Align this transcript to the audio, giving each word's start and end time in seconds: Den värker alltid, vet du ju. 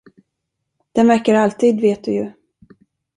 Den 0.91 1.07
värker 1.07 1.33
alltid, 1.35 1.81
vet 1.81 2.03
du 2.03 2.13
ju. 2.13 2.31